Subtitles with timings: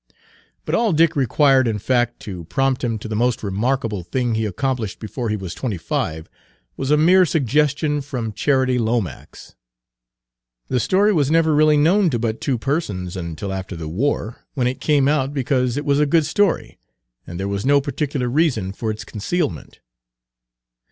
[0.65, 4.47] But all Dick required, in fact, to prompt him to the most remarkable thing he
[4.47, 6.27] accomplished before he was twenty five,
[6.75, 9.53] was a mere suggestion from Charity Lomax.
[10.69, 14.65] The story was never really known to but two persons until after the war, when
[14.65, 16.79] it came out because it was a good story
[17.27, 19.81] and there was no particular reason for its concealment.